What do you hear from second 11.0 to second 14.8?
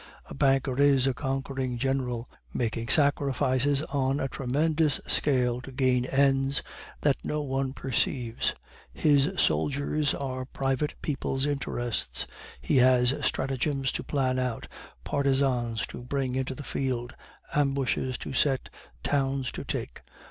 people's interests. He has stratagems to plan out,